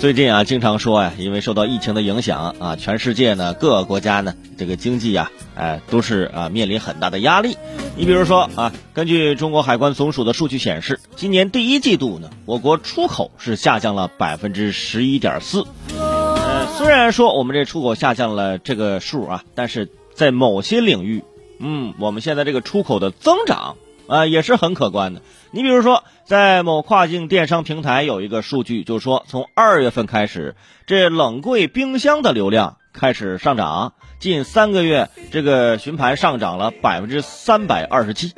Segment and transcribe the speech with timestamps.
[0.00, 7.56] 最近啊，经常说呀，因为受到疫情的影响啊，全世界呢各个国家呢这个经济啊，哎都是啊面临很大的压力。
[7.96, 15.64] 你比如说啊，根据中国海关总署的数据显示，今年第一季度呢，我国出口是下降了百分之十一点四。
[15.98, 21.24] 呃，虽然说我们这出口下降了这个数啊，但是在某些领域，
[21.58, 23.74] 嗯，我们现在这个出口的增长。
[24.08, 25.22] 啊，也是很可观的。
[25.50, 38.32] 你比如说，在某跨境电商平台有一个数据，就是说从二月份开始，这冷柜冰箱的流量开始上涨，近三个月这个询盘上涨了百分之三百二十七，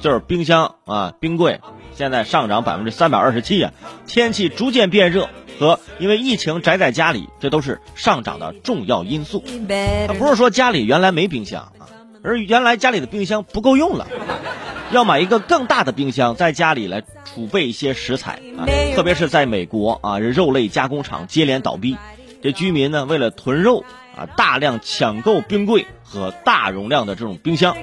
[0.00, 1.60] 就是冰箱啊冰柜
[1.94, 3.72] 现在上涨百分之三百二十七啊。
[4.06, 9.44] 天气逐渐变热和因为疫情宅在家里，这都是上涨的重要因素。
[10.08, 11.99] 它不是说家里原来没冰箱啊。
[12.22, 14.06] 而原来家里的冰箱不够用了，
[14.92, 18.66] 要买一个更大的冰箱，在家里来储备一些食材啊。
[18.94, 21.96] 特别是在美国啊，肉类加工厂接连倒闭，
[22.42, 23.84] 这居民呢为了囤肉
[24.16, 27.76] 啊，大量抢购冰柜和大容量的这种冰箱。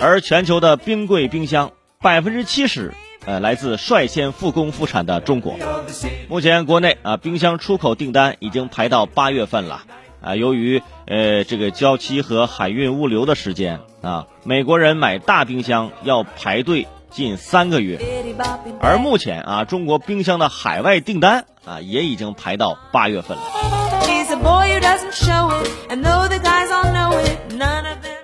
[0.00, 2.92] 而全球的冰柜冰箱百分之七十，
[3.26, 5.56] 呃，来自率先复工复产的中国。
[6.28, 9.82] 目前国内啊，冰箱出口订单已经排到八月份了。
[10.22, 17.98] 啊，由于呃这个交期和海运物流的时间啊，美国人买大冰箱要排队近三个月，
[18.80, 23.42] 而目前啊，中国冰箱的海外订单啊也已经排到八月份了。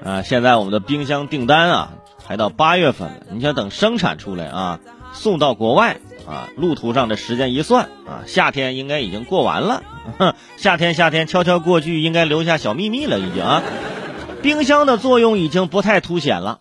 [0.05, 1.91] 啊，现在我们的冰箱订单啊
[2.25, 4.81] 排到八月份了，你想等生产出来啊，
[5.13, 5.99] 送到国外。
[6.29, 9.83] 啊，路途上的时间一算啊，夏天应该已经过完了。
[10.59, 13.63] 夏天，夏天悄悄过去，应该留下小秘密了，已经啊。
[14.43, 16.61] 冰箱的作用已经不太凸显了。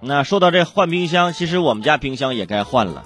[0.00, 3.04] 那说到这换冰箱，其实我们家冰箱也该换了，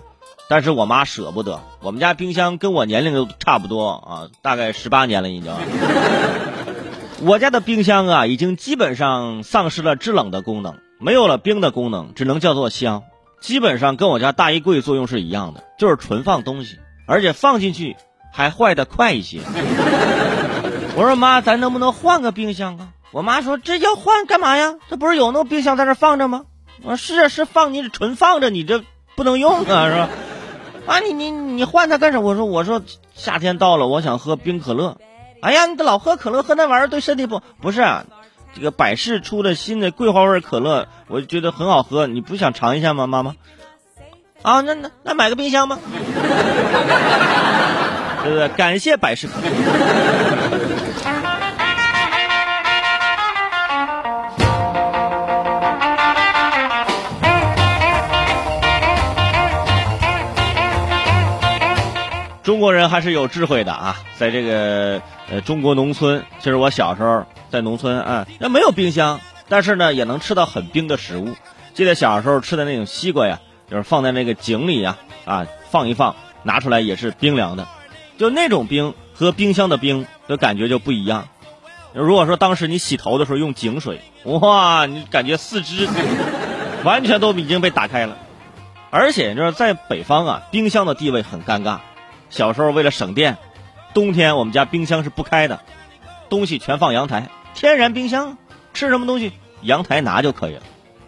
[0.49, 1.61] 但是我妈舍不得。
[1.81, 5.53] 我们家冰箱跟我年龄都差不多啊，大概十八年了已经。
[7.25, 13.03] 我家的冰箱啊，已经基本上丧失了制冷的功能，没有了冰的功能，只能叫做香。
[13.45, 17.95] 基本上跟我家大衣柜作用是一样的，就是纯放东西，而且放进去
[18.33, 19.41] 还坏的快一些。
[20.97, 22.89] 我说妈，咱能不能换个冰箱啊？
[23.13, 24.77] 我妈说这要换干嘛呀？
[24.89, 26.47] 这不是有那冰箱在这放着吗？
[26.83, 28.83] 我说是啊，是放，你纯放着，你这
[29.15, 30.09] 不能用啊，是吧？
[30.87, 32.25] 啊，你你你换它干什么？
[32.25, 32.81] 我说我说
[33.15, 34.97] 夏天到了，我想喝冰可乐。
[35.43, 37.83] 哎呀，你老喝可乐，喝那玩意儿对身体不不是。
[38.55, 43.35] 这个百事出的新的桂花味可乐，我觉得很好喝，你不想尝一下吗，妈妈？
[44.43, 45.79] 啊，那那那买个冰箱吧，
[48.23, 48.49] 对不对？
[48.51, 50.54] 感谢百事可乐。
[62.45, 65.01] 中国人还是有智慧的啊，在这个
[65.31, 69.19] 呃中国农村，其实我小时候在农村啊，那没有冰箱，
[69.49, 71.31] 但是呢也能吃到很冰的食物。
[71.73, 73.41] 记得小时候吃的那种西瓜呀，
[73.71, 77.67] 就是放在那个井里呀，啊放一放，拿出来也是冰凉的，
[78.19, 81.29] 就那种冰和冰箱的冰的感觉就不一样。
[81.95, 85.89] 如果说当时你洗头的时候用井水，哇，你感觉四肢
[86.85, 88.19] 完全都已经被打开了。
[88.91, 91.79] 而且就是在北方啊，冰箱的地位很尴尬。
[92.35, 93.39] 小时候为了省电，
[93.95, 95.61] 冬天我们家冰箱是不开的，
[96.29, 98.37] 东西全放阳台，天然冰箱，
[98.73, 99.31] 吃什么东西
[99.63, 100.63] 阳台拿就可以了。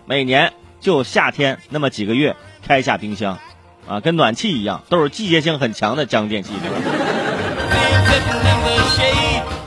[0.05, 3.41] 每年就夏天那么几个月开下冰箱，
[3.89, 6.53] 啊，跟暖气一样，都是季节性很强的家用电器，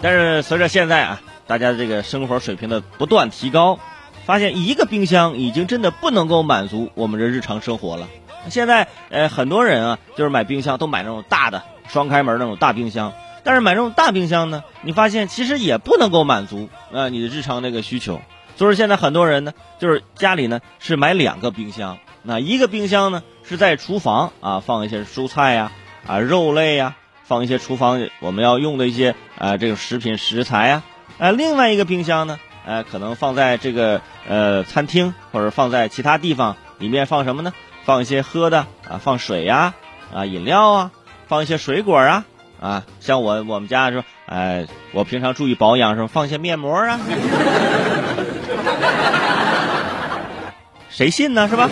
[0.02, 3.78] 但是随着现在啊，大家这个生活水平的不断提高，
[4.26, 8.08] 发现一个冰箱已经真的不能够满足我们的日常生活了。
[8.48, 13.14] 现在呃很多人啊，就是买冰箱都买那种大的双开门那种大冰箱，
[13.44, 18.22] 但是买这种大冰箱呢，你发现其实也不能够满足啊你的日常那个需求。
[18.56, 25.72] 所以现在很多人呢，就是家里呢是买两个冰箱，那一个冰箱呢是在厨房啊放一些蔬菜呀
[26.06, 30.84] 啊肉类呀，放一些厨房我们要用的一些啊这种食品食材呀，
[31.20, 37.54] 啊另外一个冰箱呢，呃可能放在这个呃餐厅或者放在其他地方，里面放什么呢？
[37.90, 39.74] 放一些喝的啊，放水呀，
[40.14, 40.92] 啊饮料啊，
[41.28, 42.24] 放一些水果啊，
[42.62, 47.00] 啊像我我们家说，哎，我平常注意保养时候放一些面膜啊，
[50.92, 51.68] 谁信呢是吧？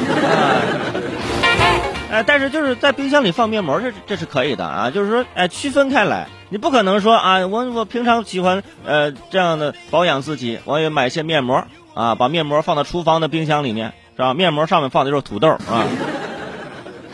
[2.09, 13.93] 哎，但是就是在冰箱里放面膜，这这是可以的啊，就是说哎区分开来，你不可能说啊我我平常喜欢呃这样的保养自己，我也买些面膜啊，把面膜放到厨房的冰箱里面。
[14.17, 14.33] 是吧？
[14.33, 15.85] 面膜上面放的就是土豆啊，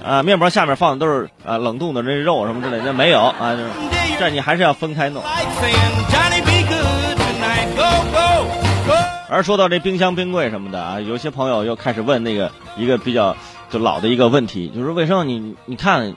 [0.03, 3.53] 啊，面膜下面放的都是啊冷冻的那肉什么之类的，没有啊，
[4.17, 5.21] 这你还是要分开弄。
[9.27, 13.35] 而说到这冰箱、冰柜什么的啊，有些朋友又开始问那个一个比较
[13.69, 16.15] 就老的一个问题，就是为什么你你看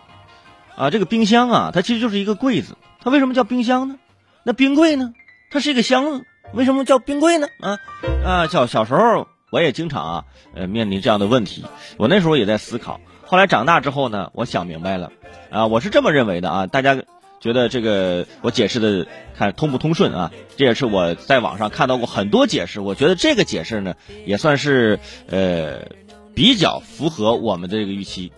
[0.76, 3.96] 啊这个冰箱啊，它其实就是一个柜子，它为什么叫冰箱呢？
[4.44, 5.12] 那冰柜呢？
[5.50, 7.48] 它是一个箱子，为什么叫冰柜呢？
[7.60, 7.78] 啊
[8.24, 9.26] 啊，小小时候
[9.56, 10.24] 我也经常啊
[10.54, 11.64] 呃面临这样的问题，
[11.96, 13.00] 我那时候也在思考。
[13.24, 15.10] 后来长大之后呢，我想明白了，
[15.48, 16.66] 啊，我是这么认为的啊。
[16.66, 16.94] 大家
[17.40, 20.30] 觉得这个我解释的看通不通顺啊？
[20.58, 23.94] 这也是我在网上看到过很多解释，我觉得这个解释呢
[24.26, 25.00] 也算是
[25.30, 25.86] 呃
[26.34, 28.32] 比较符合我们的这个预期，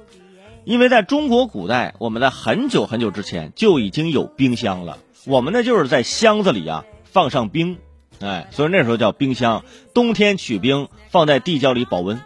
[0.63, 4.99] 因为在中国古代，我们在很久很久之前就已经有冰箱了。
[5.27, 7.79] 我们呢就是在箱子里啊放上冰，
[8.21, 9.65] 哎，所以那时候叫冰箱。
[9.95, 12.21] 冬天取冰放在地窖里保温，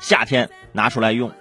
[0.00, 1.32] 夏天拿出来用。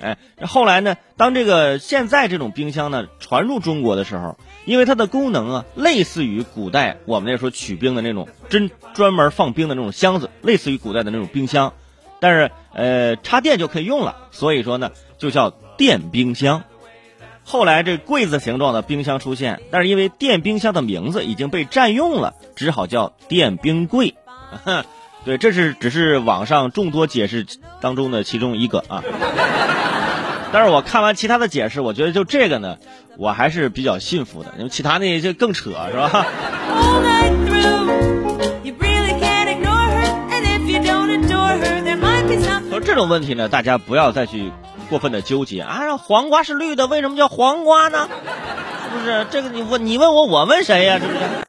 [0.00, 0.96] 哎，后来呢？
[1.16, 11.72] 当这个现在这种冰箱呢传入中国的时候，因为它的功能啊，类似于古代我们那时候取冰的那种真专门放冰的那种箱子，类似于古代的那种冰箱，
[12.20, 16.64] 但是呃插电就可以用了，所以说呢就叫电冰箱。
[17.44, 24.14] 后来这柜子形状的冰箱出现，但是因为电冰箱的名字已经被占用了，只好叫电冰柜。
[25.24, 27.46] 对，这是只是网上众多解释
[27.80, 29.02] 当中的其中一个啊。
[30.52, 32.76] 但是我看完其他的解释，我觉得就这个呢，
[33.16, 36.26] 我还是比较信服的，因为其他那些更扯，是吧？
[42.70, 44.50] 说这种问题呢，大家不要再去
[44.84, 45.96] 过分的纠结啊！
[45.96, 48.08] 黄瓜是绿的，为什么叫黄瓜呢？
[48.92, 49.26] 是不是？
[49.30, 50.98] 这个你问你问我，我问谁呀？
[50.98, 51.18] 是不是？